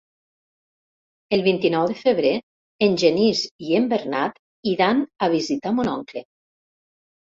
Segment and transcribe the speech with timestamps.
[1.37, 2.33] El vint-i-nou de febrer
[2.89, 4.43] en Genís i en Bernat
[4.77, 6.31] iran a visitar mon oncle.